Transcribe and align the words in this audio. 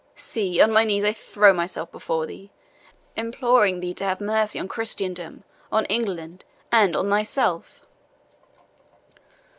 See, 0.15 0.59
on 0.59 0.71
my 0.71 0.83
knees 0.83 1.03
I 1.03 1.13
throw 1.13 1.53
myself 1.53 1.91
before 1.91 2.25
thee, 2.25 2.49
imploring 3.15 3.81
thee 3.81 3.93
to 3.93 4.03
have 4.03 4.19
mercy 4.19 4.57
on 4.57 4.67
Christendom, 4.67 5.43
on 5.71 5.85
England, 5.85 6.43
and 6.71 6.95
on 6.95 7.07
thyself!" 7.07 7.83